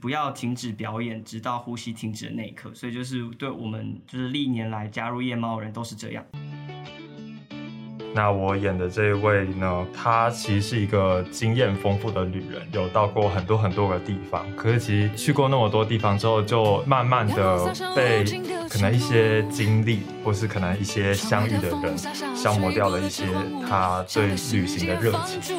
[0.00, 2.70] 不要停止表演，直到呼吸停止的那一刻。
[2.74, 6.24] 所以就是对我们就是历年来加入夜猫人都是这样。
[8.12, 14.44] 那我演的这一位呢，她其实是一个经验丰富的旅人，有到过很多很多个地方。
[14.56, 18.24] 可是其实去过那么多地方之后，就慢慢的被
[18.68, 21.96] 可能一些经历，或是可能一些相遇的人，
[22.34, 23.26] 消磨掉了一些
[23.68, 25.56] 她对旅行的热情。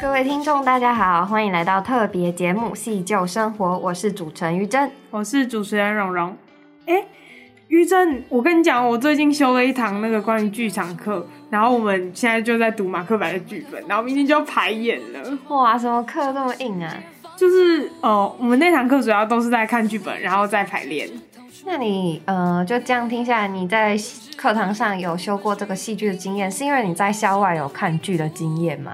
[0.00, 6.34] 各位听众，大家好，欢迎来到特别节目《戏旧生活》，我是主持人于真，我是主持人蓉蓉。
[6.86, 7.04] 哎，
[7.68, 15.38] 于真，我跟你讲，我最近修了一堂那个关于剧场课，然后我们现在就在读马克白的剧本，然后明天就要排演了。
[15.48, 16.90] 哇，什么课这么硬啊？
[17.36, 21.10] 就是哦、呃，我们那堂课主要都是在看剧本，然后再排练。
[21.66, 23.94] 那你呃，就这样听下来，你在
[24.34, 28.92] 课堂上有修过这个戏剧的经验，是因为你在校外有看剧的经验吗？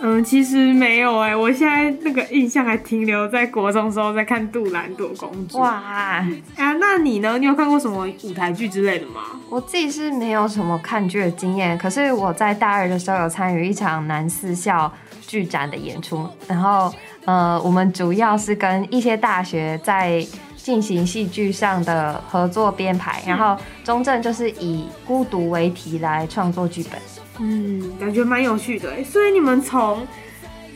[0.00, 5.58] 嗯，其实没有哎、欸，我现在那个印象还停留在国中时候在看《杜兰朵公主》。
[5.60, 7.36] 哇，啊，那你呢？
[7.38, 9.22] 你有看过什么舞台剧之类的吗？
[9.48, 14.92] 我自己是没有什么看剧的经验，可是我在大二的时候有参与一场南四校
[15.26, 20.24] 剧展的演出，然后呃，我们主要是跟一些大学在
[20.56, 26.92] 进行戏剧上的合作编排，然后中正就是以孤独为题来创作剧本。
[27.40, 30.06] 嗯，感觉蛮有趣的哎，所以你们从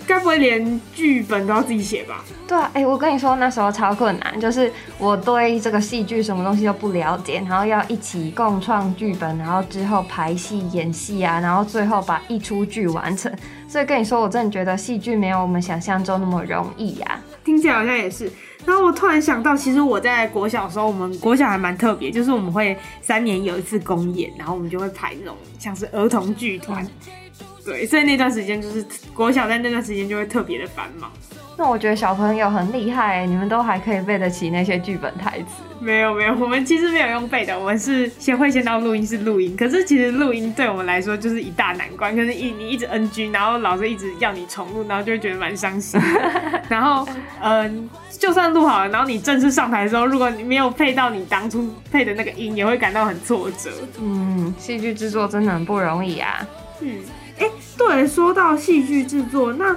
[0.06, 2.24] 该不会连剧本都要自己写吧？
[2.48, 13.32] 对啊，哎，我跟你说那时候超困难，就是我对这个戏剧什么东西都不了解，然后要一起共创剧本，然后之后排戏、演戏啊，然后最后把一出剧完成。
[13.69, 17.20] 所以跟你说，我真的觉得戏剧没有我们想象中那么容易呀。
[17.44, 18.30] 听起来好像也是。
[18.64, 26.86] 然后我突然想到，其实我在国小的时候，我们国小还蛮特别，就是我们会三年有一次公演，然后我们就会排那种像是儿童剧团，
[27.64, 31.10] 对，所以那段时间就是国小在那段时间就会特别的繁忙。
[31.56, 35.62] 那我觉得小朋友很厉害，你们都还可以背得起那些剧本台词。
[35.78, 39.56] 没有没有，我们其实没有用背的，我们是先会先到录音室录音。
[39.56, 46.00] 可是其实录音对我们来说就是一大难关，可是一你一直 NG，然后老师一直要你重录，然后就会觉得蛮伤心。
[46.68, 47.06] 然后
[47.40, 53.70] 嗯，就算录好了，然后你正式上台的时候，如果你没有配到你当初配的那个音，也会感到很挫折。
[54.00, 56.46] 嗯，戏剧制作真的很不容易啊。
[56.80, 56.98] 嗯，
[57.76, 59.76] 对，说到戏剧制作，那。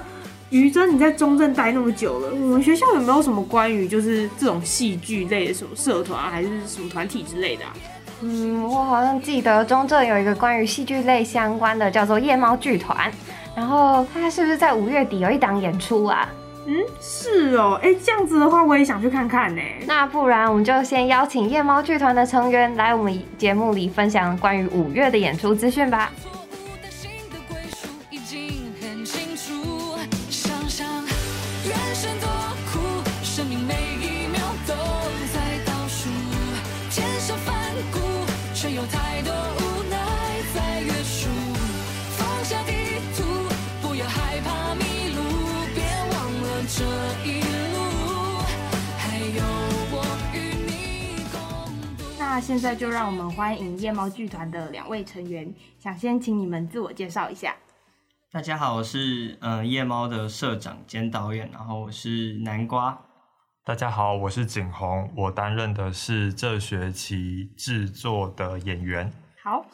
[0.50, 7.72] 于真，你在中正待那么久了，我们学校有没有什么关于就是这种戏剧类的什么社团啊还是什么团体之类的啊？
[8.22, 13.10] 嗯，我好像记得中正有一个关于戏剧类相关的，叫做夜猫剧团。
[13.54, 16.28] 然后他是不是在五月底有一档演出啊？
[16.66, 17.78] 嗯，是哦。
[17.82, 19.62] 哎，这样子的话，我也想去看看呢。
[19.86, 26.10] 那不然我们就先邀请夜猫剧团的成员来我们节目里分享关于五月的演出资讯吧。
[52.36, 57.56] 那现在就让我们欢迎夜猫剧团的两位成员，想先请你们自我介绍一下。
[58.30, 63.00] 大家好，我是嗯、呃、夜猫的社长兼导演，然后我是南瓜。
[63.64, 69.10] 大家好，我是景宏，我担任的是这学期制作的演员。
[69.42, 69.64] 好，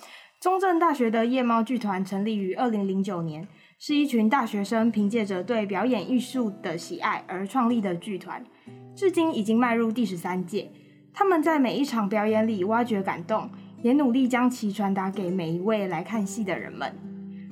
[0.40, 3.48] 中正大学的夜猫剧团成立于二零零九年，
[3.80, 8.46] 是一群大学生凭借着对表演艺术的喜爱而创立的剧团，
[8.94, 10.70] 至今已经迈入第十三届。
[11.14, 13.50] 他们在每一场表演里挖掘感动，
[13.82, 16.92] 也努力将其传达给每一位来看戏的人们。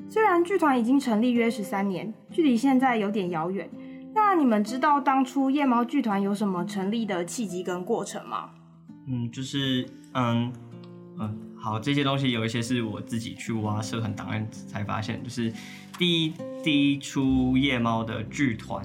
[0.08, 3.68] 虽然剧团已经成立约十三年，距离现在有点遥远。
[4.12, 8.50] 那你们知道当初夜猫剧团有什么成立的契机跟过程吗？
[9.06, 10.52] 嗯，就是嗯
[11.18, 15.52] 嗯，好，这些东西有一些是我自己去挖社团档案才发现，就是
[15.96, 16.32] 第一
[16.64, 18.84] 第一出夜猫的剧团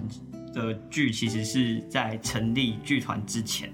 [0.53, 3.73] 的剧，其实是在成立剧团之前。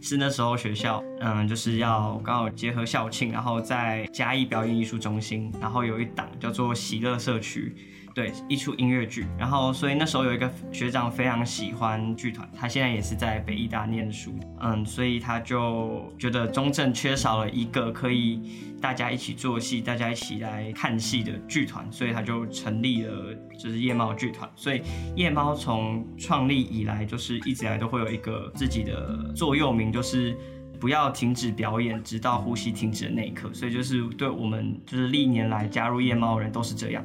[0.00, 7.74] 是那时候学校，嗯，就是要刚好结合校庆，然后在嘉义表演艺术中心，然后有一档叫做喜乐社区，
[8.20, 9.24] 对，一出音乐剧。
[9.38, 14.34] 然后，所以那时候有一个学长非常喜欢剧团，他现在也是在北艺大念书。
[14.60, 18.42] 嗯，所以他就觉得中正缺少了一个可以
[18.78, 24.46] 大家一起做戏、大家一起来看戏的剧团，所以他就成立了就是夜猫剧团。
[24.54, 24.82] 所以
[25.16, 30.36] 夜猫从创立以来，就是一直以来都会有一个自己的座右铭，就是。
[30.78, 33.52] 不要停止表演，直到呼吸停止的那一刻。
[33.52, 37.04] 所以就是对我们，就是历年来加入夜猫的人都是这样。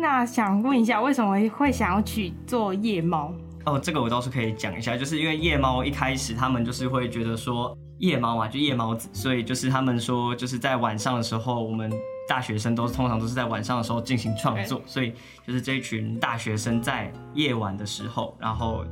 [0.00, 3.32] 嗯，那想问一下，为什么会想要去做夜猫？
[3.66, 11.92] 哦，这个我倒是可以讲一下，就是因为夜猫一开始他们就是会觉得说夜猫嘛，就夜猫子，所以就是他们说就是在晚上的时候，我们
[12.26, 15.12] 大学生都通常都是在晚上的时候进行创作所以
[15.46, 18.82] 就是这一群大学生在夜晚的时候，然后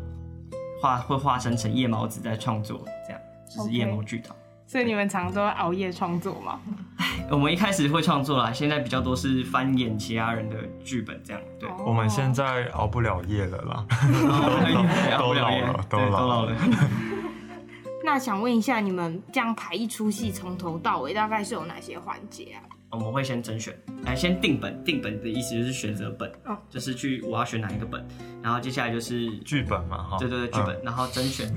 [0.82, 3.20] 化会化身成夜猫子在创作这样。
[3.49, 4.47] 就是夜猫剧团，okay.
[4.69, 6.61] 所以你们常常都要熬夜创作吗？
[6.99, 11.41] 哎， 我们一开始会创作啦，现在比较多是翻演其他人的剧本这样。
[11.59, 11.88] 对，oh.
[11.88, 13.87] 我们现在熬不了夜了啦，
[15.19, 16.55] 都老了夜，都老了。
[18.05, 22.61] 那想问一下，你们这样排一出戏，从头到尾大概是有哪些环节啊？
[22.91, 23.75] 我们会先甄选，
[24.05, 26.59] 来先定本，定本的意思就是选择本，oh.
[26.69, 28.06] 就是去我要选哪一个本，
[28.43, 31.50] 然后接下来就是剧本嘛，哈，对对对，剧本，嗯、然后甄选。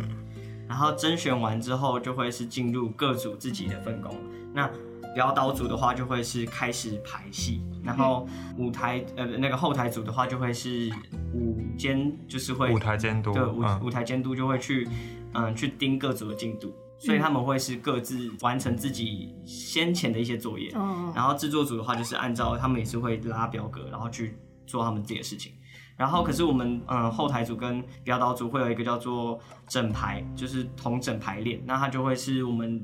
[0.71, 4.15] 然后甄选完之后，就会是进入各组自己的分工。
[4.53, 4.71] 那
[5.13, 7.61] 表导组的话，就会是开始排戏。
[7.83, 8.25] 然后
[8.57, 10.89] 舞台呃那个后台组的话，就会是
[11.33, 13.33] 舞监，就是会舞台监督。
[13.33, 14.87] 对，舞、嗯、舞台监督就会去
[15.33, 20.71] 嗯去盯各组的进度，所以他们会是各自完成自己先前的一些作业。
[20.73, 21.11] 嗯。
[21.13, 25.51] 然后制作组的话，就是按照他们也是会拉表格，然后去做他们自己的事情。
[25.97, 31.61] 然后，可是我们嗯后台组跟表导组会有一个叫做整排，就是同整排练。
[31.63, 32.83] 那它就会是我们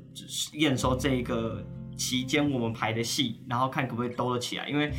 [0.53, 1.65] 验收这一个
[1.95, 4.69] 期间我们排的戏，然后看可不可以兜得起来。
[4.69, 4.93] 因为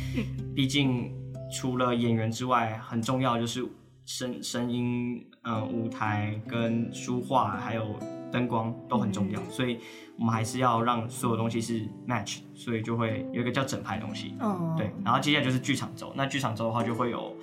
[0.53, 1.15] 毕竟
[1.49, 3.65] 除了演员之外，很重要就是
[4.05, 7.97] 声声音、嗯舞台跟书画还有
[8.33, 9.79] 灯光都很重要，所以
[10.17, 14.35] 我们还是要让所有东西是 match，所以就会有一个叫整排东西。
[14.41, 14.91] 嗯，对。
[15.05, 17.33] 然后接下来就是剧场周，那剧场周的话就会有。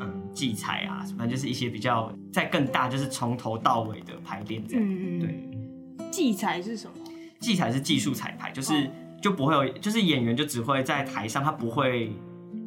[0.00, 4.86] 嗯，技彩啊，反正就是一些比较在更大，就是从头到尾的排练这样。
[5.20, 6.94] 对，技彩是什么？
[7.38, 8.90] 技彩是技术彩排，就是
[9.20, 12.12] 就不会有，就是演员就只会在台上，他不会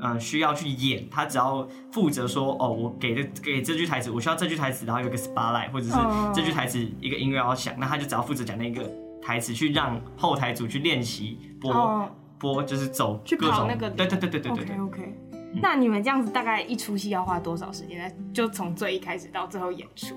[0.01, 5.94] 嗯需要去演，他只要负责说哦，我给的给这句台词，我需要这句台词，然后有个 spotlight，或者是
[6.33, 8.89] 这句台词一个音乐要响，那他就只要负责讲那个
[9.22, 13.89] 台词，去让后台组去练习播播，就是走去跑那个。
[13.89, 14.77] 对对对对对对对。
[14.77, 15.18] OK。
[15.61, 18.15] 那你们这样子大概一出戏要花多少时间呢？
[18.33, 20.15] 就从最一开始到最后演出，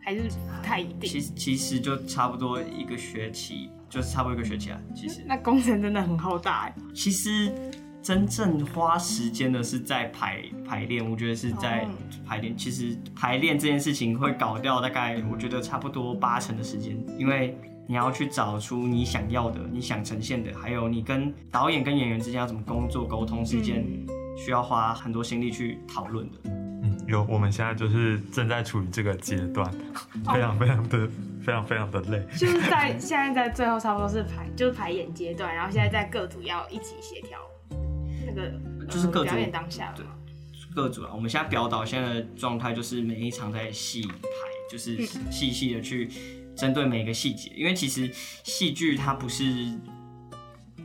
[0.00, 1.10] 还是不太一定？
[1.10, 4.80] 其实其实就差不多一个学期，就是差不多一个学期啊。
[4.94, 6.74] 其实那工程真的很浩大哎。
[6.94, 7.52] 其实
[8.00, 11.86] 真正花时间的是在排排练，我觉得是在
[12.24, 12.56] 排练。
[12.56, 17.58] 其实排练这件事情会搞掉大概我觉得差不多八成的时间，因为
[17.88, 23.84] 你要去找出你想要的、你想呈现的，还有你跟导演跟演员之间要怎么工作沟通之间。
[23.84, 24.06] 嗯
[24.38, 26.38] 需要花很多心力去讨论的。
[26.44, 29.68] 嗯，有，我们现在就是正在处于这个阶段，
[30.32, 31.08] 非常非常的、
[31.44, 32.24] 非常非常的累。
[32.38, 37.38] 就是在现在在最后差不多是排，就是排演阶段，然后现在在各组要一起协调
[38.24, 38.52] 那个，
[38.86, 40.06] 就是各组、呃、表演当下对，
[40.72, 41.10] 各组啊。
[41.12, 44.14] 我们现在表导现在的状态就是每一场在细排，
[44.70, 46.08] 就是细细的去
[46.54, 48.08] 针对每一个细节，因为其实
[48.44, 49.44] 戏剧它不是，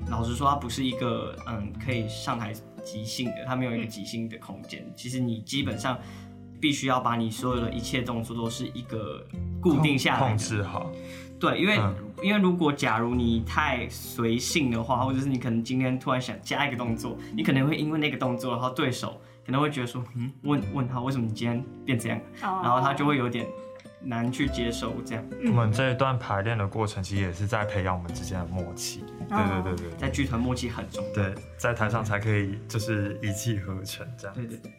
[0.10, 2.52] 老实说它不是一个嗯可以上台。
[2.84, 4.86] 即兴的，它没有一个即兴的空间。
[4.96, 5.98] 其实你基本上
[6.60, 9.26] 必须要把你所有的一切动作都是一个
[9.62, 10.92] 固定下来的，控制好。
[11.40, 23.46] 对，因为、嗯、因为如果假如你太随性的话，或者是你可能今天突然想加一个动作，你可能会因为那个动作，然后对手可能会觉得说，嗯，问问他为什么你今天变这样，哦、然后他就会有点。
[24.04, 25.24] 难去接受这样。
[25.48, 29.06] 我们这一段排练的过程，其实也是在培养我们之间的默契。
[29.30, 31.14] 对对对对，在剧团默契很重要。
[31.14, 34.36] 对，在台上才可以就是一气呵成这样。
[34.36, 34.72] 对对对。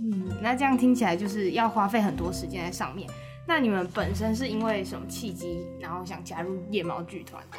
[0.00, 3.08] 嗯，那这样听起来就是要花费很多时间在上面。
[3.46, 7.58] 那你们本身是因为什么契机，然后想加入夜猫剧团的？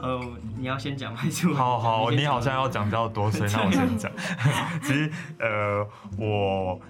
[0.00, 0.20] 呃，
[0.58, 1.46] 你要先讲还是？
[1.52, 4.10] 好好，你好像要讲比较多，所以那我先讲。
[4.82, 5.86] 其实呃，
[6.18, 6.80] 我。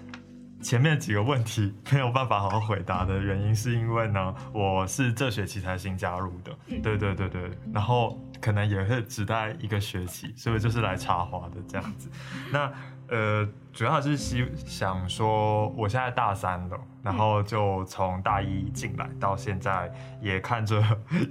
[0.63, 6.51] 前面几个问题没有办法好好回答的原因，是因为呢，我是这学期才新加入的，
[6.81, 12.09] 对对对对，然后可能也会只待一个学期，所以就是来插花的这样子。
[12.51, 12.71] 那
[13.09, 19.91] 呃，主要是希想说，我现在大三了，然后就从大一进来到现在，
[20.21, 20.81] 也看着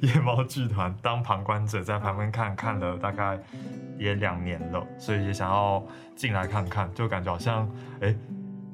[0.02, 3.40] 夜猫剧团当旁观者，在旁边看看了大概
[3.98, 5.82] 也两年了，所以也想要
[6.14, 7.68] 进来看看，就感觉好像
[8.02, 8.14] 哎，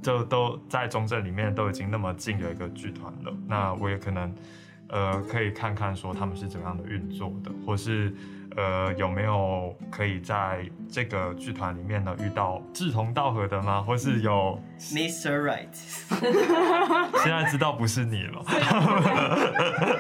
[0.03, 4.35] 就都在中正里面都已经那么近的一个剧团了，那我也可能
[4.89, 8.15] 呃可以看看说他们是怎么样的运作的，或是。
[8.57, 13.81] 呃，有没有可以在这个剧团里面呢遇到志同道合的吗？
[13.83, 15.45] 或是有 Mr.
[15.45, 15.69] Right？
[17.23, 18.43] 现在知道不是你了，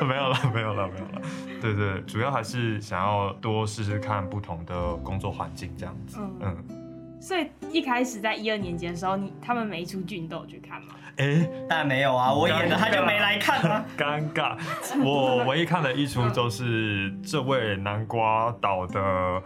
[0.04, 1.22] 没有了，没有了，没有了。
[1.60, 6.18] 对对，主要还是想要多试试看不同的工作环境这样子。
[6.18, 6.40] 嗯。
[6.40, 6.87] 嗯
[7.20, 10.94] 所以一开始在一二年级的时候，你他们每一出剧你都有去看吗？
[11.16, 13.84] 哎、欸，当然没有啊，我演的他就没来看啊。
[13.96, 14.56] 尴尬，
[15.02, 19.42] 我唯一看的一出就是这位南瓜岛的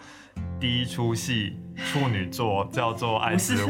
[0.63, 3.69] 第一出戏处女作，叫做《爱滋味》。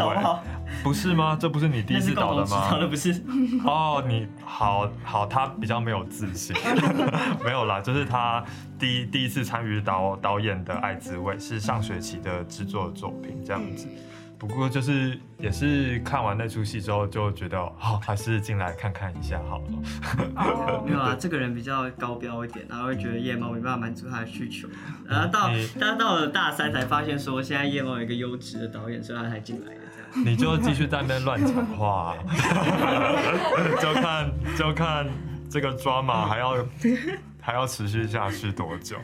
[0.83, 1.35] 不是吗？
[1.41, 2.71] 这不是你第一次导的吗？
[2.71, 3.13] 导的不是。
[3.65, 6.55] 哦，你好好，他比较没有自信。
[7.43, 8.45] 没有啦，就是他
[8.79, 13.89] 第一第一次参与导导演的《爱滋味》，是上学期的制作的作品，这样子。
[14.43, 19.65] 不过就是也是看完那出戏之后，就觉得好、哦，还是进来看看一下好了。
[20.35, 20.83] Oh.
[20.85, 24.67] 没有啊，这个人比较高标一点，然后会觉得夜猫没办法满足他的需求，
[25.09, 30.27] 然后到他到了大三才发现说，现在夜猫有一个优质的导演，所以他才进来的这样。
[30.27, 32.17] 你就继续在那边乱讲话、啊，
[33.81, 35.07] 就看就看
[35.49, 36.67] 这个 drama 还要
[37.41, 38.97] 还要持续下去多久？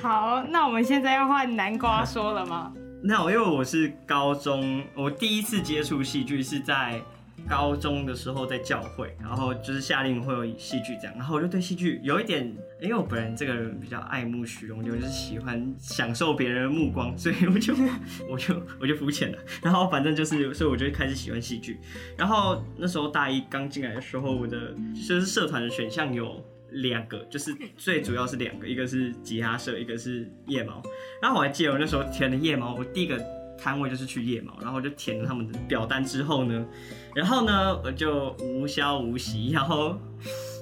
[0.00, 2.72] 好，那我们现在要换南瓜说了吗？
[3.06, 6.98] 那我因为我是高中，我第一次接触戏剧是在
[7.46, 17.74] 高中的时候，在教会，然后就是夏令会有戏剧这样，然后我就对戏剧有一点，因为我本人这个人比较爱慕虚荣，就是喜欢享受别人的目光，所以我就
[18.26, 21.78] 我就我就肤浅了，然后反正就是，所以我就开始喜欢戏剧，
[22.16, 26.42] 然后那时候大一刚进来的时候，我的就是社团的选项有。
[26.74, 30.82] 两个就是最主要是两个，一个是吉他社，一个是夜猫。
[31.22, 33.18] 然后我还记得我那时候填的夜猫，我第一个
[33.58, 36.66] 摊位就是去夜猫，然后就填了他们的表单之后呢，
[37.14, 39.98] 然后呢我就无消无息，然后。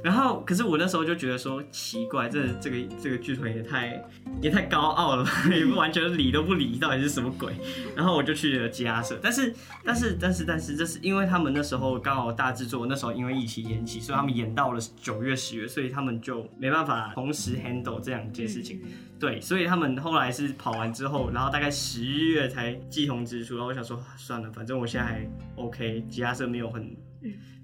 [0.03, 4.05] 然后，可是我那时候就觉得说奇怪，这这个这个剧团也太
[4.41, 7.55] 也太高傲了吧， 也不完全理都不理，到底是什么鬼？
[7.95, 9.55] 然后我就去了吉他社，但是
[9.85, 18.81] 但是但是但是，这是因为他们那时候刚好大制作，那时候因为疫情延期，所以他们演到了九月十月，所以他们就没办法同时 handle 这两件事情。
[19.21, 23.55] 对，所以他们后来是跑完之后，然后大概十月才寄通知书。
[23.55, 26.97] 然后我想说算了，反正我现在还 OK，吉他社没有很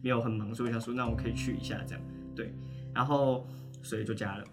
[0.00, 2.04] 没有很忙，所以我想说那我可以去一下这样。
[2.38, 2.54] 对，
[2.94, 3.44] 然后
[3.82, 4.44] 所以就加了。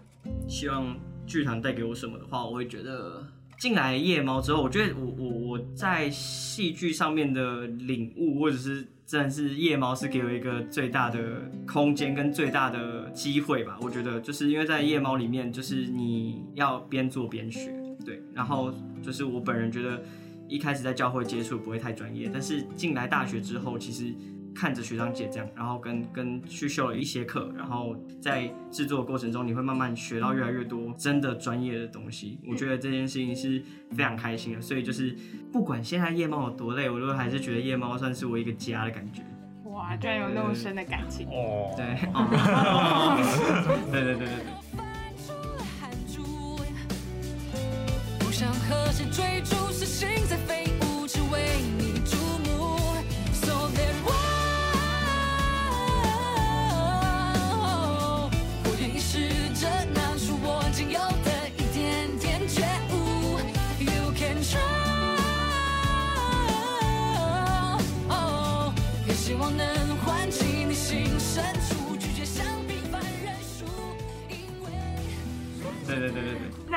[0.48, 3.24] 希望剧团带给我什么的话，我会觉得
[3.60, 13.78] 进来夜猫之后，我觉得我我我在戏剧上面的领悟，或者是真的是夜猫是给我一个最大的空间跟最大的机会吧。
[13.80, 17.72] 我觉得就是因为在夜猫里面，就是你要边做边学，
[18.04, 18.20] 对。
[18.34, 20.02] 然后就是我本人觉得
[20.48, 24.12] 一开始在教会接触不会太专业，但是进来大学之后，其实。
[24.58, 32.38] 看着学长姐这样，然后跟跟去修了一些课，然后在制作的过程中，你会慢慢学到越来越多真的专业的东西。
[32.48, 35.14] 我觉得这件事情是非常开心的，所以就是
[35.52, 39.22] 不管现在夜猫有多累，我都还是觉得夜猫算是我一个家的感觉。
[39.64, 41.74] 哇，居然有那么深的感情哦！
[41.76, 41.84] 对，
[42.14, 43.18] 哦、
[43.92, 44.26] 对对对对对。
[44.26, 44.26] 对对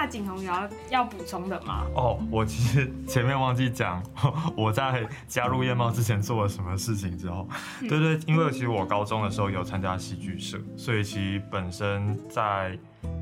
[0.10, 1.86] 景宏有要要补充的吗？
[1.96, 4.04] 哦，我其实前面忘记讲，
[4.58, 7.48] 我在加入夜猫之前做了什么事情之后，
[7.82, 12.78] 对对，因为其实我高中的时候有参加戏剧社，所以其实本身在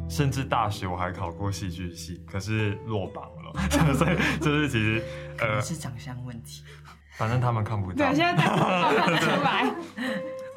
[0.09, 3.61] 甚至大学我还考过戏剧系，可是落榜了，
[3.93, 5.03] 所以就是其实
[5.39, 6.63] 呃是长相问题，
[7.17, 9.75] 反正他们看不到，对，现在看不出来。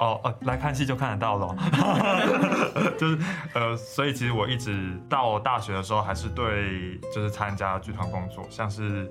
[0.00, 1.54] 哦，哦，来看戏就看得到了，
[2.98, 3.18] 就是
[3.52, 9.10] 呃，所以其实我一直到大学的时候，还是对就是参加剧团工作，像是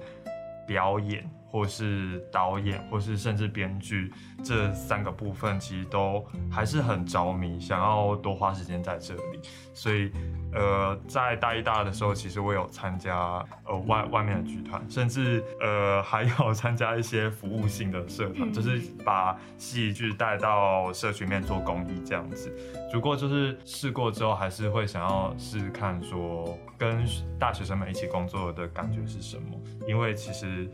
[0.65, 4.11] 表演或是导演，或是甚至编剧
[4.43, 9.41] 这三个部分，其实都还是很着迷，想要多花时间在这里。
[9.73, 10.11] 所以，
[10.53, 22.53] 呃，在大一、大二的时候，其实我有参加呃外外面的剧团，甚至呃还有 参加一些服务性的社团，就是把戏剧带到社区面做公益这样子。
[22.91, 27.05] 不过就是试过之后，还是会想要试试看说跟
[27.39, 30.69] 大学生们一起工作的感觉是什么，因为其实。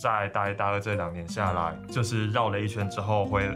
[0.00, 3.46] 在大一、大二这两年下来，就是绕了一圈之后回，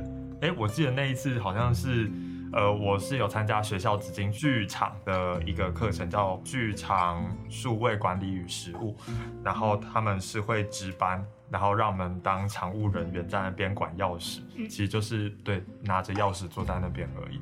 [0.43, 2.11] 哎，我记得那一次好像是，
[2.53, 8.95] 呃，我是有参加学校紫金剧场的一个课程，叫剧场数位管理与实务，
[9.43, 17.41] 然后他们是会值班，然后让我们当常务人员在那边管钥匙，其实就是对拿着钥匙坐在那边而已。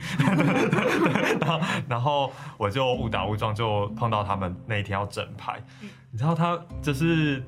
[1.43, 5.61] 然后，然后我就误打误撞就碰到他们那一天要整排，
[6.13, 7.43] 你知道他就是。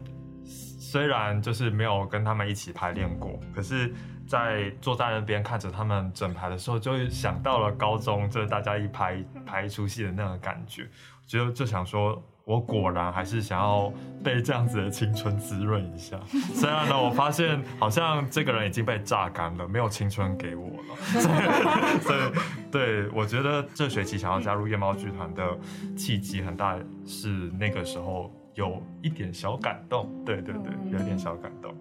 [0.94, 3.92] 虽然就是没有跟他们一起排练过，可是，
[4.28, 10.88] 在坐在那边看着他们整排的时候，就想到了高中，就是大家一排排一出戏的那个感觉，
[11.26, 16.16] 就就想说，我果然还是想要被这样子的青春滋润一下。
[16.54, 20.96] 虽然呢，我发现好像这个人已经被榨干了，没有青春给我了。
[21.18, 22.20] 所以，所以
[22.70, 25.58] 对，我觉得这学期想要加入夜猫剧团的
[25.96, 28.32] 契机很大，是那个时候。
[28.54, 31.75] 有一点小感动，对对对，有一点小感动。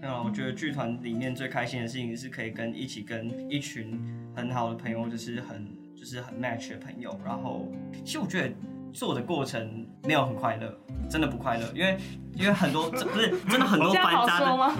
[0.00, 4.00] 那我觉得剧团里面最开心的事情是可以跟一起跟一群
[4.34, 5.66] 很好的朋友，就是很
[5.96, 7.18] 就是很 match 的朋友。
[7.24, 7.66] 然后，
[8.04, 8.54] 其实我觉得
[8.92, 10.72] 做的过程没有很快乐，
[11.10, 11.98] 真的不快乐，因为
[12.36, 14.70] 因为很多不是真的很多繁杂的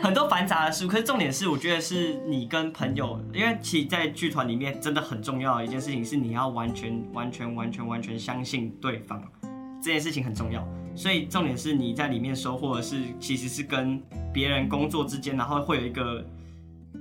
[0.00, 0.86] 很多繁杂的事。
[0.86, 9.20] 可是重点是，我觉得是你跟朋友，因为其实，在剧团里面真的很重要的一件事情是你要完全完全完全完全相信对方。
[9.80, 16.24] 这件事情很重要，所以重点是你在里面收获的是，其实是跟别人工作之间，然后会有一个，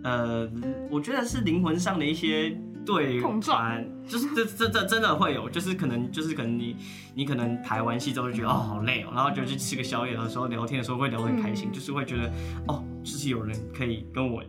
[0.03, 0.49] 呃，
[0.89, 2.55] 我觉得是灵魂上的一些
[2.85, 6.75] 对碰撞，就是这这这真的会有，就是可能就是可能你
[7.15, 12.31] 你可能排完戏之后就觉得哦好累哦，然后就去吃个宵夜的时候聊天的时候会聊得很开心，就是会觉得
[12.67, 14.43] 哦，就是有人可以跟我，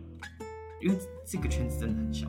[0.81, 0.95] 因为
[1.25, 2.27] 这个圈子真的很小。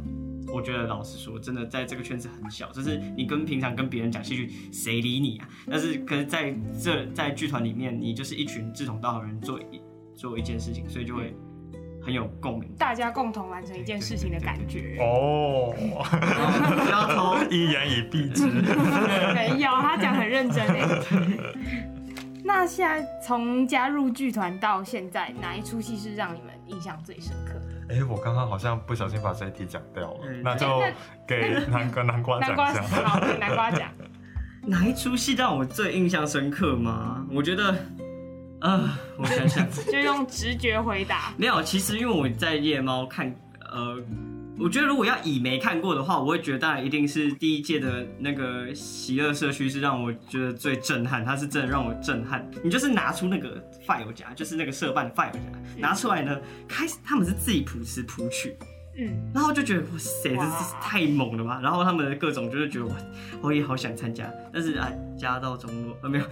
[0.52, 5.48] 我觉得老实说，真的在这个圈子很小，就是你跟平常跟别人讲戏剧，谁理你啊？
[5.70, 9.80] 但是可是在这在剧团里面，你就是一群志同道合人做一
[10.14, 11.34] 做一件事情，所以就会
[12.02, 15.74] 很有共鸣，大家共同完成一件事情的感觉哦。
[15.76, 18.46] 不要偷一言以蔽之，
[19.34, 20.84] 没有，他讲很认真诶。
[22.42, 27.60] 那现在从加入剧团到现在，哪一出戏是让你们印象最深刻？
[27.90, 30.80] 哎、欸，我刚刚好像不小心把这一题讲掉了，那就
[31.26, 33.02] 给 南瓜南瓜讲一下。
[33.08, 33.90] 好，给南瓜讲。
[34.62, 37.26] 哪一出戏让我最印象深刻吗？
[37.32, 37.74] 我觉得，
[38.60, 41.32] 啊，我想想， 就用直觉回答。
[41.36, 43.34] 没有，其实因为我在夜猫看，
[43.70, 44.02] 呃。
[44.58, 52.46] 我觉得如果要以没看过的话，我会觉得当然一定是第一届的那个喜乐社区是让我觉得最震撼，它是真的让我震撼。
[52.62, 55.40] 你就是拿出那个 file 夹，就是那个社办的 file 夹，
[55.78, 58.54] 拿出来呢，开始他们是自己谱词谱曲。
[58.96, 61.60] 嗯，然后就觉得哇塞，这是太猛了吧！
[61.62, 62.96] 然后他们的各种就是觉得我
[63.40, 66.24] 我也好想参加，但是哎，家道中落啊没有。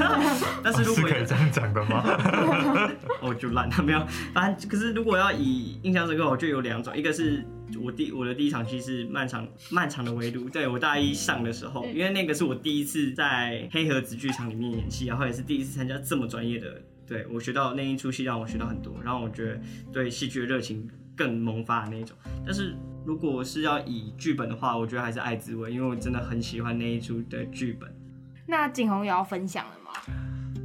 [0.62, 2.04] 但是如果、哦、是可以这样讲的吗？
[3.22, 4.06] 我 就烂了没有。
[4.32, 7.42] 反正可是如果要以印象深刻，我就有两种，一个是
[7.82, 19.58] 我第我的第一场戏是漫长漫长的围炉，对我大一上的时候，因为那个是我第一次在黑盒子剧场里面演戏，然后也是第一次参加这么专业的，对我学到那一出戏让我学到很多，然后我觉得
[19.90, 20.86] 对戏剧的热情。
[21.16, 27.88] 更萌发的那种，但是如果是要以剧本的话，我觉得还是《爱滋味》，因为我真的很喜欢那一出的剧本。
[28.46, 29.90] 那景宏也要分享了吗？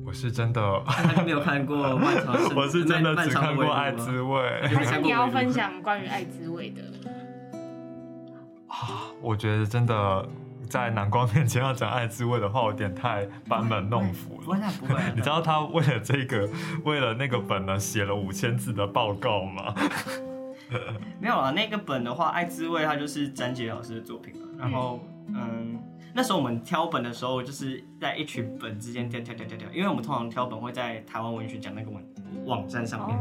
[0.06, 4.40] 我是真的，他就没有看过漫长的，我是真的只看过《爱滋味》。
[4.76, 6.82] 还是你要分享关于《爱滋味》的？
[8.68, 10.28] 啊，我觉得真的
[10.68, 14.46] 在南光面前要讲《爱滋味》的话，有点太班门弄斧了。
[14.46, 15.00] 不会，不会。
[15.16, 16.50] 你知道他为了这个，
[16.86, 19.76] 为了那个本呢，写了五千字的报告吗？
[21.20, 24.48] 没有啊，那个本的话，《爱滋味》它就是詹杰老师的作品嘛。
[24.58, 25.80] 然后，嗯，
[26.14, 32.04] 那时候我们挑本的时候，就是在一群本之间挑挑挑挑挑，因为我们通常挑本会在台湾文学奖那个网
[32.46, 33.18] 网站上面。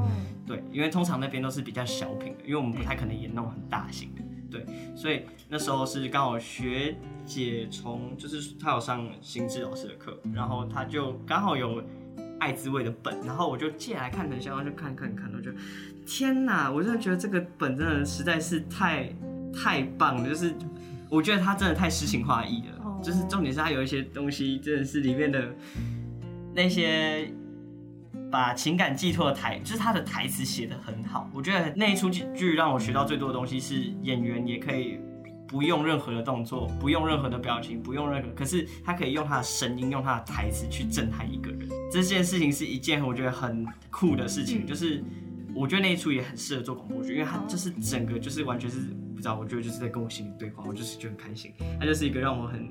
[0.47, 4.23] 对，因为通常那边都是比较小品的，因为我们不太可能演那种很大型的。
[4.51, 4.65] 对，
[4.97, 11.83] 所以那时候是刚好学姐从，就是她有上新智老师的课，然后她就刚好有
[12.39, 15.51] 《爱滋味》的本，然后我就借来看了一下，然后就看看看，我就。
[16.11, 19.15] 天呐，我真的觉得这个本真的实在是太
[19.53, 20.55] 太棒了，就是
[21.11, 23.05] 我觉得它真的太诗情画意了，oh.
[23.05, 25.55] 就是重点是它有一些东西真的是里面的
[26.55, 27.31] 那些
[28.31, 31.31] 把情感寄托的台，就是他的台词写得很好。
[31.35, 34.99] 我觉得那一出剧让我学到最多的东西是演员也可以
[35.49, 41.67] 不用任何的动作，不用任何的表情，不用任何，可是他可以用他的声音，用他的台词去震撼一个人。
[41.91, 45.03] 这件事情是一件我觉得很酷的事情，就是
[45.55, 48.79] 我觉得那一出也很适合做广播剧，因为他就是整个就是完全是
[49.15, 51.51] 不知道，我觉得就是在跟我心里对话，我就是觉得很开心。
[51.81, 52.69] 他就是一个让我很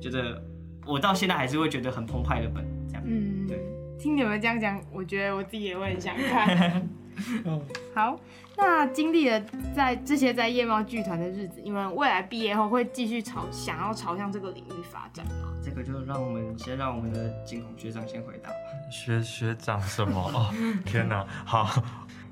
[0.00, 0.42] 觉得，
[0.86, 3.02] 我到现在还是会觉得很澎湃的本，这样。
[3.06, 3.62] 嗯，对。
[3.98, 6.88] 听你们这样讲，我觉得我自己也会很想看。
[7.94, 8.18] 好，
[8.56, 9.40] 那经历了
[9.74, 15.52] 在这些在夜猫剧团的日子，你们未来毕业后会继续朝想要朝向这个领域发展吗？
[15.62, 18.56] 这个就让我们先让我们的惊恐学长先回答吧。
[18.90, 20.20] 学学长什么？
[20.34, 20.52] 哦，
[20.84, 21.24] 天哪！
[21.44, 21.82] 好，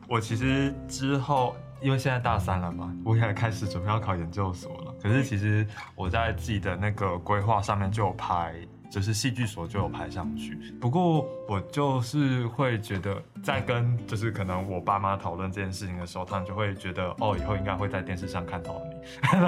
[0.08, 4.94] 我其实之后因为现在大三了嘛，我也开始准备要考研究所了。
[5.02, 8.54] 可是其实我在自己的那个规划上面就有排。
[8.92, 19.00] 就是戏剧所就有排上去，不过我就是会觉得，在跟就是可能我爸妈讨论这件事情的时候，他们就会觉得，哦，以后应该会在电视上看到你。
[19.32, 19.38] 这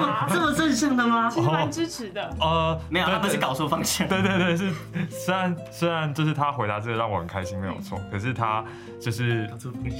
[0.00, 1.28] 么，这么正向的吗？
[1.30, 2.34] 其实蛮支持的。
[2.40, 4.08] 呃，没有，他不是搞错方向。
[4.08, 4.72] 对对对，是
[5.10, 8.64] 虽然虽然就是他回答这个让我很开心，没有错，可是他
[8.98, 9.46] 就是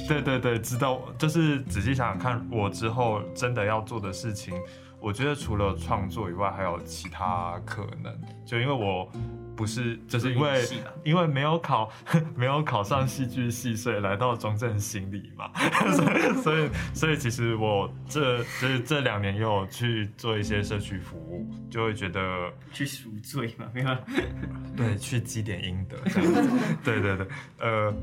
[0.07, 4.55] 对对对，知道就是仔细想想看，我之后真的要做的事情。
[5.03, 8.17] 我觉得除了创作以外，还有其他可能。
[8.45, 9.11] 就因为我
[9.53, 10.63] 不是，就是因为
[11.03, 11.91] 因为没有考，
[12.37, 15.51] 没有考上戏剧系，所以来到中正心理嘛。
[15.93, 23.97] 所以所以所以其实我这就是这两年也有去做一些社区服务，就会觉得去赎罪嘛，没有？
[24.77, 26.49] 对，去积点阴德这样子。
[26.81, 27.27] 对对对，
[27.59, 27.93] 呃，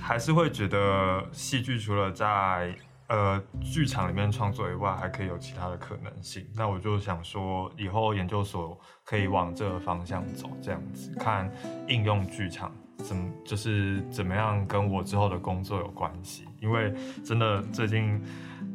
[0.00, 2.74] 还是会觉得戏剧除了在。
[3.08, 6.44] 呃，剧场里面创作以外，还可以有其他的可能性。
[6.54, 11.48] 那我就想说，以后研究所可以往这个方向走，这样子看
[11.86, 16.46] 应用剧场怎么就是怎么样跟我之后的工作有关系。
[16.60, 16.92] 因为
[17.24, 18.20] 真的最近，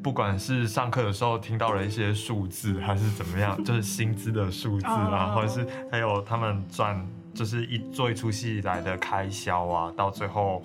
[0.02, 10.64] 不管是上课的时候听到了一些数字，还是怎么样，就是薪资的数字啊，或者是还有他们赚，就是一做一出戏来的开销啊，到最后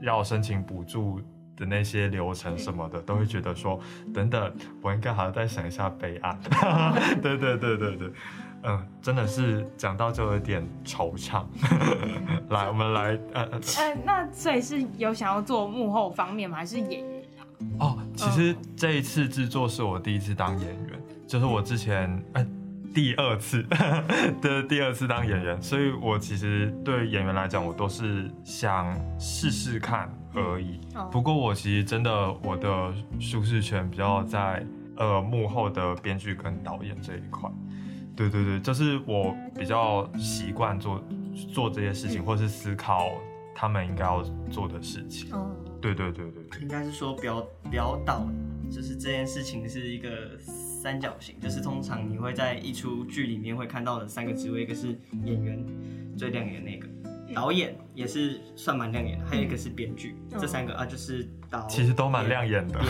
[0.00, 1.20] 要申请补助。
[1.60, 3.78] 的那些流程什么的，都会觉得说，
[4.14, 6.40] 等等，我应该还要再想一下备案。
[7.22, 8.10] 对对对对对，
[8.62, 11.44] 嗯，真的是讲到就有点惆怅。
[12.48, 13.60] 来，我们来，呃呃，
[14.04, 16.56] 那所以是有想要做幕后方面吗？
[16.56, 17.44] 还是演员啊？
[17.78, 22.46] 哦，其实这一次制作是我第一次当演员，就是我之前，呃
[22.92, 23.62] 第二次
[24.42, 30.78] 的第二次当演员，所以我其实对演员来讲，我都是想试试看而已。
[31.10, 34.64] 不过我其实真的我的舒适圈比较在
[34.96, 37.50] 呃幕后的编剧跟导演这一块。
[38.16, 41.02] 对对对，就是我比较习惯做
[41.52, 43.10] 做这些事情，或是思考
[43.54, 45.30] 他们应该要做的事情。
[45.80, 48.26] 对对对对对，应该是说表表导，
[48.70, 50.10] 就是这件事情是一个。
[50.80, 55.62] 三角形就是通常你会在一出剧里面会看到的三个职位，一个是演员
[56.16, 56.88] 最亮眼的那个，
[57.34, 62.80] 导演也是算蛮亮眼的，还有一个是编剧，这三个啊就是导其实都蛮亮眼的，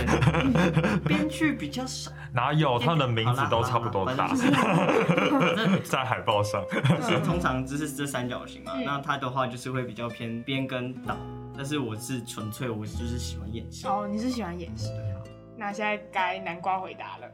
[1.05, 4.33] 编剧比较少，哪有他们的名字都差不多大，
[5.85, 6.65] 在海报上，
[7.01, 11.17] 就是通常就是这三角形嘛，那他的话就是会比较偏编跟导，
[11.57, 13.87] 但是我是纯粹我就是喜欢演戏。
[13.87, 14.91] 哦，你是喜欢演戏，
[15.57, 17.27] 那现在该南瓜回答了。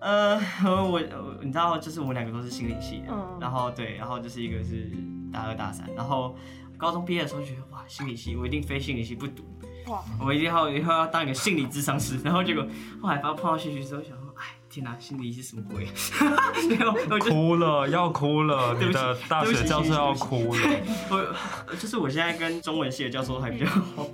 [0.00, 0.40] 呃，
[0.82, 0.98] 我
[1.42, 4.90] 你知道，就是我们两个都是心理系的，嗯、然后对，然后就是一个是
[5.32, 6.36] 大二大三，然后
[6.76, 9.44] 高中毕业的时候觉得哇，心理系我一定非心理系不读，
[9.86, 12.66] 哇，我一定要以后要当一个心理智商师， 然后结果
[13.00, 15.86] 后来发碰到戏剧之后，想说，哎，天哪，心理是什么鬼？
[17.28, 20.60] 哭了，要哭了， 你的大学教授要哭了。
[21.10, 24.06] 我就是我现在跟中文系的教授还比较好，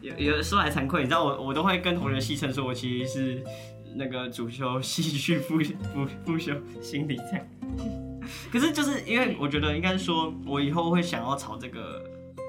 [0.00, 3.44] 有有说来惭愧，你知道我我都会跟同学戏称说，我其实是。
[3.98, 7.46] 那个主修戏剧，副副副修心理这样，
[8.52, 12.02] 可是就是因为我觉得应该说，我以后会想要朝这个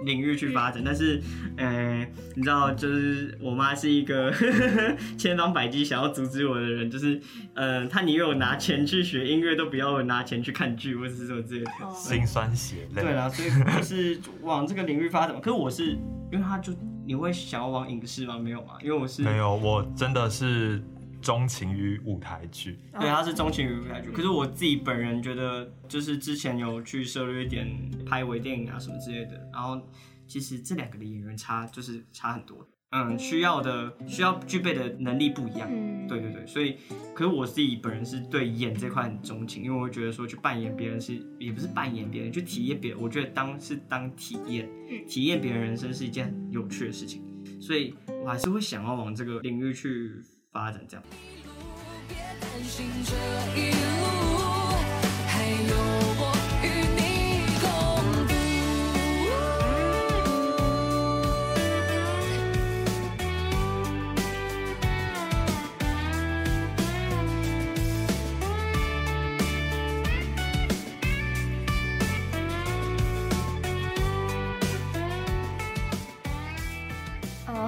[0.05, 1.21] 领域去发展，但是，
[1.57, 4.31] 呃，你知道，就是我妈是一个
[5.17, 7.19] 千方百计想要阻止我的人，就是，
[7.55, 13.01] 呃，她宁愿我拿钱去学音乐，都不要我拿钱去看剧，或者是说这个心酸血泪。
[13.01, 15.35] 对啦，所以就是往这个领域发展。
[15.41, 15.97] 可是我是
[16.31, 16.71] 因为他就
[17.05, 18.37] 你会想要往影视吗？
[18.37, 18.73] 没有吗？
[18.83, 20.81] 因为我是没有，我真的是。
[21.27, 24.09] 钟情于舞台剧，对，他是钟情于舞台剧。
[24.11, 27.67] 可是我自己本人觉得，就是之前有去涉猎一点
[28.05, 29.33] 拍微电影啊什么之类的。
[29.51, 29.77] 然后
[30.25, 32.65] 其实这两个的演员差就是差很多。
[32.91, 36.77] 嗯，需要的需要具备的能力不一样，嗯，对对对，所以，
[37.13, 44.69] 可是我自己本人是对演这块很钟情，因为我会觉得说去扮演别人是，也不是扮演别人，去体验别人，我觉得当是当体验，
[45.05, 47.21] 体验别人人生是一件很有趣的事情，
[47.59, 50.13] 所以我还是会想要往这个领域去
[50.57, 51.03] 发展这样。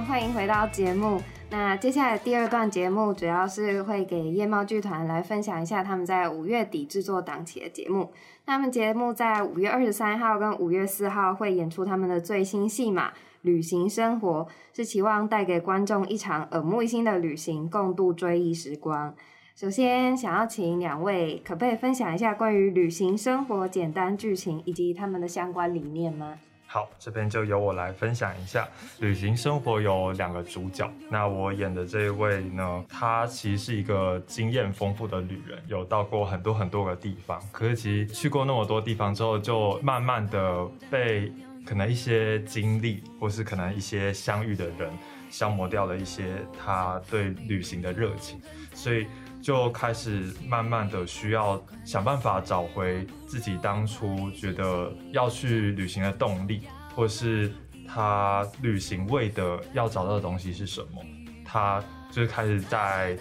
[0.08, 1.22] 欢迎回到节目。
[1.50, 8.12] 那接下来第二段节目主要是会给夜猫剧团来分享一下他们在五月底制作档期的节目。
[8.46, 13.10] 他们节目在五月二十三号跟五月四号会演出他们的最新戏码
[13.42, 19.12] 《旅行生活》，是期望带给观众一场耳目一新的旅行，共度追忆时光。
[19.56, 26.38] 首先，想要请两位可不可以分享一下关于《旅行生活》简单剧情以及他们的相关理念吗？
[26.72, 28.68] 好，这边就由我来分享一下。
[29.00, 37.42] 旅行生活有两个主角，那我演的这一位呢，他其实是一个经验丰富的旅人，有到过很多很多个地方。
[37.50, 41.32] 可是其实去过那么多地方之后，就慢慢的被
[41.66, 44.96] 可能一些经历，或是可能一些相遇的人，
[45.28, 48.40] 消磨掉了一些他对旅行的热情，
[48.74, 49.08] 所以。
[49.42, 57.50] 就开始慢慢的需要想办法找回自己当初觉得要去旅行的动力，或是
[57.88, 61.02] 他旅行为的要找到的东西是什么。
[61.44, 63.18] 他就开始在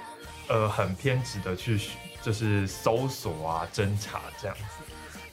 [0.50, 1.80] 呃很偏执的去
[2.22, 4.84] 就是搜索啊侦查这样子。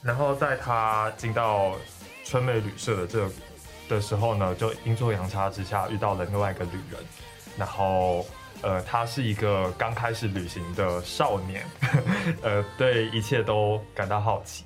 [0.01, 1.75] 然后在他进到
[2.23, 3.29] 春美旅社的这
[3.89, 7.01] 的时候呢，就阴错阳差之下遇到了另外一个旅人，
[7.57, 8.25] 然后。
[8.61, 11.63] 呃，他是一个刚开始旅行的少年，
[12.41, 14.63] 呃，对一切都感到好奇。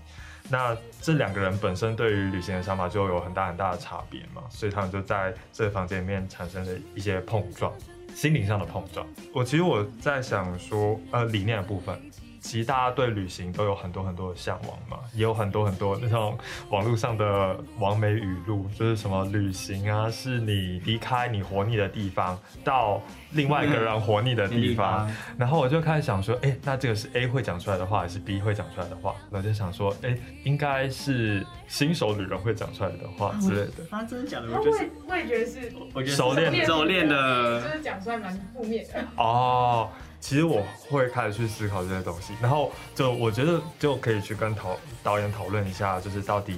[0.49, 7.71] 那这两个人本身对于旅行的想法就有很大很大的差别嘛，所以他们就在这个房间里面产生了一些碰撞，
[8.13, 9.07] 心灵上的碰撞。
[9.33, 11.97] 我其实我在想说，呃，理念的部分。
[12.41, 16.35] 其实大家对旅行都有很多很多的向往嘛，也有很多很多那种
[16.69, 22.99] 网络上的完美语录，就是什么旅行啊，是你离开你活腻的地方，到
[23.33, 25.09] 另外一个人活腻的地方。
[25.37, 29.15] 然后我就开始想说，哎，那这个是 A 会讲出来的话，还是 B 会讲出来的话？
[29.29, 33.85] 我就想说，哎，应该是新手旅人会讲出来的话之类的。
[33.91, 34.47] 啊，真的假的？
[34.47, 39.05] 我觉得我也觉得是，我觉得熟练熟练的，就是讲出来蛮负面的。
[39.15, 39.89] 哦。
[40.21, 46.57] 其实我会开始去思考这些东西，然后就我觉得就可以去跟导导演讨论一下，就是到底，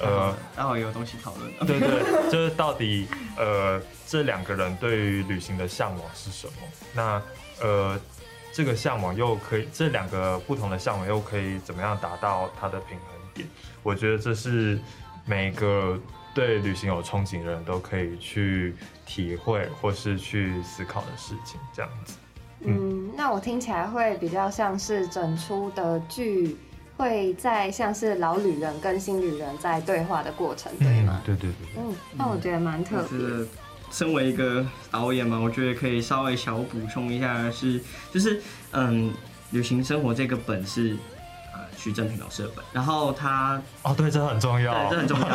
[0.00, 1.52] 呃，待会有东西讨论。
[1.66, 6.52] 对对， 就是到底呃这两个人对于旅行的向往是什么？
[6.94, 7.22] 那
[7.60, 8.00] 呃
[8.50, 13.46] 这个向往又可以这两个不同的向往又可以怎么样达到它的平衡点？
[13.82, 14.80] 我觉得这是
[15.26, 16.00] 每个
[16.34, 22.14] 对旅行有憧憬的人都可以去体会或是去思考的事情，这样子。
[22.64, 26.56] 嗯，那我听起来会比较像是整出的剧
[26.96, 31.20] 会在像是老旅人跟新旅人在对话的过程，对吗？
[31.24, 31.68] 对对对。
[31.76, 33.46] 嗯，那我觉得蛮特别。
[33.90, 37.78] 身为一个导演嘛，我觉得可以稍微小补充一下是，
[38.10, 39.12] 就是嗯，
[39.50, 40.96] 旅行生活这个本是。
[41.82, 45.26] 徐正平老师的本，然后他哦，对，这很重要，这很重要，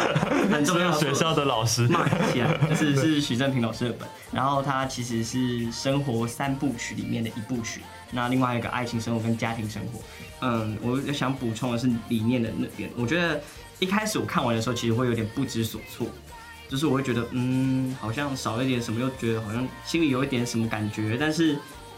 [0.50, 0.90] 很重要。
[0.98, 7.82] 学校的老师骂一下，就是是徐正平老师的本，然后他其实是生活三部曲里面的一部曲。
[8.12, 10.00] 那另外一个爱情生活跟家庭生活，
[10.40, 12.90] 嗯，我想补充的是理念的那边。
[12.96, 13.42] 我觉得
[13.80, 16.08] 一开始我看完的时候，其实会有点不知所措，
[16.70, 21.58] 就是我会觉得，嗯，好像少一点什么，又觉得好像心里有一点什么感觉，但是。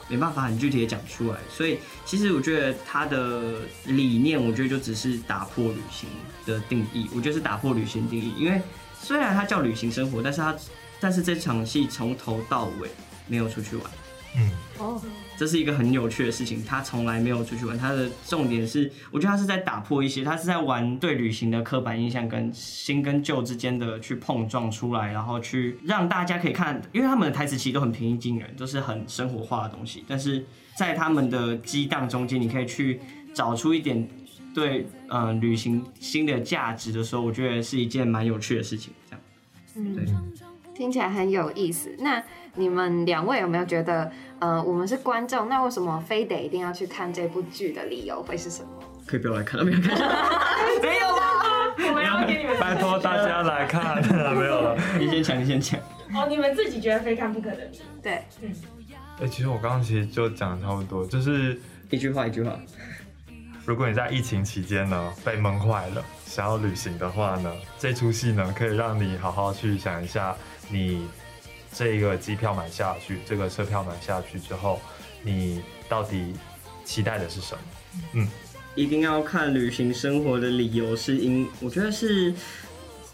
[0.09, 6.09] 没办法很具体的讲出来，所以其实我觉得他的理念，我觉得就只是打破旅行
[6.45, 7.07] 的定义。
[7.15, 8.61] 我觉得是打破旅行定义，因为
[8.99, 10.55] 虽然他叫旅行生活，但是他
[10.99, 12.89] 但是这场戏从头到尾
[13.27, 13.85] 没有出去玩。
[14.35, 15.01] 嗯，哦。
[15.39, 17.77] 这是一个很有趣的事情，他从来没有出去玩。
[17.77, 30.03] 他的重点是，我觉得他是在打破一些，他是在玩对旅行的刻板印象跟新跟旧之间的去碰撞出来，然后去让大家可以看，因为他们的台词其实都很平易近人，都是很生活化的东西。
[30.05, 32.99] 但是在他们的激荡中间，你可以去
[33.33, 34.05] 找出一点
[34.53, 38.91] 对嗯、呃、旅行新的价值的时候，我觉得是一件蛮有趣的事情。
[39.09, 39.21] 这样，
[39.75, 40.05] 嗯，对，
[40.79, 41.93] 听起来很有意思。
[41.99, 42.23] 那
[42.55, 44.09] 你们两位有没有觉得？
[44.39, 48.69] 呃，我们是观众，那为什么非得一定要去看这部剧的理由会是什么？
[49.05, 49.91] 可以不要来看了， 没有看，
[50.81, 51.75] 没有吗？
[51.89, 54.77] 我们要给你们 拜托大家来看，没有了。
[54.97, 55.77] 你先抢，你先抢。
[56.15, 57.69] 哦，你们自己觉得非看不可的。
[58.01, 58.49] 对，嗯。
[59.17, 62.57] 哎、欸，其实我刚刚其实就讲的差不多，就是一句话一句话。
[63.65, 70.33] 如果你在疫情期间呢被闷坏了，想要旅行的话呢，这出戏呢可以让你好好去想一下，
[70.71, 71.07] 你
[71.73, 74.79] 这个机票买下去，这个车票买下去之后，
[75.23, 76.33] 你到底
[76.85, 77.61] 期待的是什么？
[78.13, 78.27] 嗯，
[78.75, 82.33] 一定要看旅行生活的理由是因，我觉得是。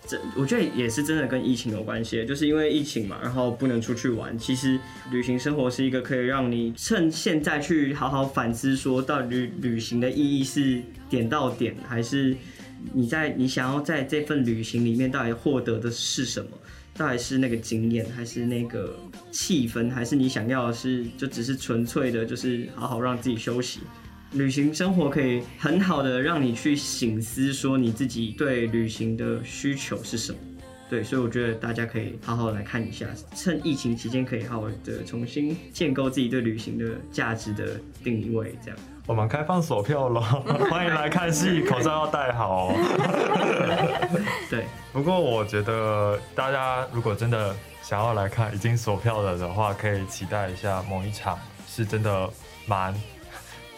[0.07, 4.37] 这我觉得也是真的跟疫情有关系，就是因为疫情嘛，然后不能出去玩。
[4.37, 12.37] 其实旅行生活是一个可以让你趁现在去好好反思，说到底旅行的意义是点到点，还是
[12.93, 16.51] 你在你想要在这份旅行里面到底获得的是什么？
[16.97, 18.97] 到底是那个经验，还是那个
[19.29, 23.81] 气氛，还是你想要的是就只是纯粹的，就是好好让自己休息？
[24.31, 30.37] 旅行生活可以很好的让你去醒思，说你自己对旅行的需求是什么。
[30.89, 38.55] 对，所以我觉得大家可以好好来看一下，趁疫情期间可以好好的重新建构自己对旅行的价值的定位。
[38.63, 40.21] 这样，我们开放锁票了，
[40.69, 42.73] 欢迎来看戏，口罩要戴好哦。
[44.49, 51.37] 对，不过我觉得大家如果真的想要来看已经锁票了的话，可以期待一下某一场
[51.67, 52.29] 是真的
[52.65, 52.93] 蛮。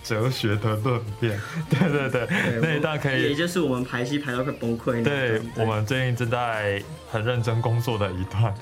[0.04, 1.38] 哲学的论辩，
[1.70, 5.04] 对对对，对那一段可以，也就是我们排戏排到快崩溃。
[5.04, 8.56] 对，对我们最近正在很认真工作的一段。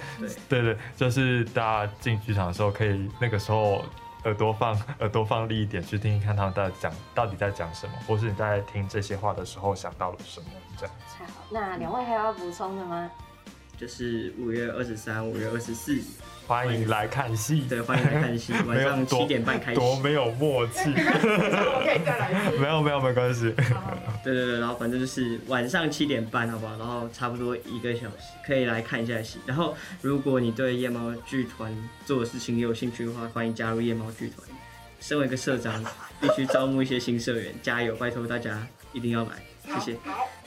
[0.50, 3.86] 对对对，就是大家进剧场的时候，可以那个时候
[4.26, 10.96] 耳朵放 耳朵放力一点，去听听看他们在讲到底在讲什么，或是你在听这些话的时候想到了什么，这样。
[11.18, 13.10] 太好，那两位还要补充的吗？
[13.78, 16.00] 就是五月二十三、五月二十四。
[16.48, 19.80] 欢迎来看戏，对，欢迎来看戏， 晚上七点半开始。
[19.80, 20.90] 多没有默契，
[22.62, 23.52] 没有没有没关系。
[24.24, 26.78] 对对对，然后反正就是晚上七点半，好不好？
[26.78, 29.40] 然后差不多一个小时，可以来看一下戏。
[29.48, 34.48] 然后如果你对夜猫剧团做的事情有兴趣的话，欢迎加入夜猫剧团。
[35.00, 35.84] 身为一个社长，
[36.22, 37.96] 必须招募一些新社员，加油！
[37.96, 39.32] 拜托大家一定要来，
[39.80, 39.98] 谢谢。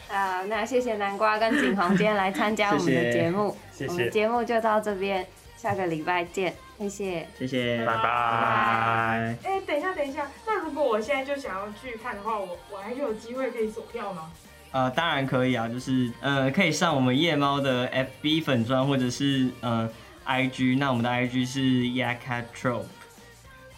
[0.08, 3.92] 好，那谢谢南瓜跟景宏今天来参加我们的节目，谢谢。
[3.92, 5.26] 我们节目就到这边。
[5.56, 8.00] 下个礼拜见，谢谢，谢谢，拜拜。
[8.00, 14.30] 哎、欸，等一下，等一下，那如果我现在就想要去看的话，我我还有机会可以锁票吗？
[14.70, 17.88] 呃，当然可以啊，就是呃，可以上我们夜猫的
[18.22, 19.90] FB 粉专或者是呃
[20.26, 21.60] IG，那我们的 IG 是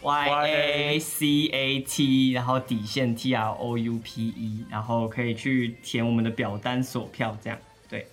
[0.02, 7.58] Yacattrope，Y A C A T，然后底线 T R O U P E，然后可以去填我们的表单锁票，这样。
[7.88, 8.06] 对。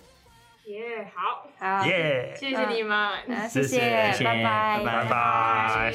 [0.66, 3.80] 耶，好，好，耶，谢谢你们，谢谢，
[4.22, 5.92] 拜拜，拜拜。